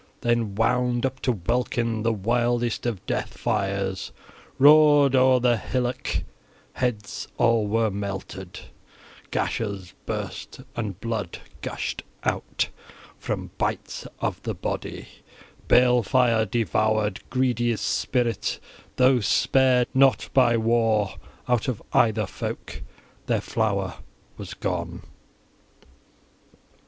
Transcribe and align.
Then 0.21 0.55
wound 0.55 1.05
up 1.05 1.19
to 1.19 1.31
welkin 1.31 2.01
the 2.01 2.11
wildest 2.11 2.87
of 2.87 3.05
death 3.05 3.37
fires, 3.37 4.11
roared 4.57 5.15
o'er 5.15 5.39
the 5.39 5.57
hillock: 5.57 6.05
{16j} 6.05 6.23
heads 6.73 7.27
all 7.37 7.67
were 7.67 7.91
melted, 7.91 8.61
gashes 9.29 9.93
burst, 10.07 10.61
and 10.75 10.99
blood 11.01 11.37
gushed 11.61 12.01
out 12.23 12.69
from 13.19 13.51
bites 13.59 14.05
{16k} 14.21 14.25
of 14.27 14.41
the 14.41 14.55
body. 14.55 15.07
Balefire 15.67 16.49
devoured, 16.49 17.19
greediest 17.29 17.85
spirit, 17.85 18.59
those 18.95 19.27
spared 19.27 19.85
not 19.93 20.29
by 20.33 20.57
war 20.57 21.13
out 21.47 21.67
of 21.67 21.79
either 21.93 22.25
folk: 22.25 22.81
their 23.27 23.39
flower 23.39 23.97
was 24.35 24.55
gone. 24.55 25.03